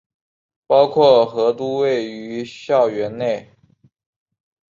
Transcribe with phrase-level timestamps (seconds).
[0.65, 3.51] 包括和都位于校园内。